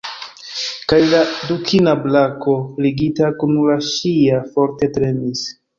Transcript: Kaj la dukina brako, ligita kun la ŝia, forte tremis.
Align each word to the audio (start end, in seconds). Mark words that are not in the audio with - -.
Kaj 0.93 0.99
la 1.11 1.19
dukina 1.49 1.93
brako, 2.07 2.57
ligita 2.87 3.31
kun 3.45 3.57
la 3.73 3.79
ŝia, 3.93 4.45
forte 4.57 4.93
tremis. 4.99 5.51